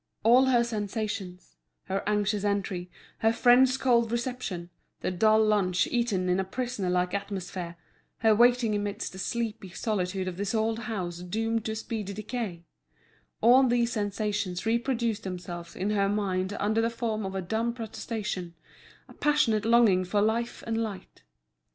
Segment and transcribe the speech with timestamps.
[0.23, 6.43] All her sensations—her anxious entry, her friends' cold reception, the dull lunch eaten in a
[6.43, 7.75] prison like atmosphere,
[8.21, 13.67] her waiting amidst the sleepy solitude of this old house doomed to a speedy decay—all
[13.67, 18.55] these sensations reproduced themselves in her mind under the form of a dumb protestation,
[19.07, 21.21] a passionate longing for life and light.